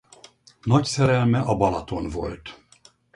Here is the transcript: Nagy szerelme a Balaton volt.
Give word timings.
Nagy 0.63 0.85
szerelme 0.85 1.39
a 1.39 1.57
Balaton 1.57 2.09
volt. 2.09 2.59